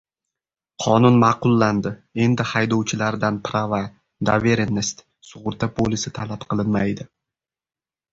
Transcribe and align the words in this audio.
Qonun 0.83 1.17
ma’qullandi: 1.23 1.91
endi 2.23 2.45
haydovchilardan 2.51 3.37
"prava", 3.49 3.81
"doverennost", 4.31 5.05
sug‘urta 5.29 5.71
polisi 5.81 6.13
talab 6.17 6.47
qilinmaydi 6.55 7.07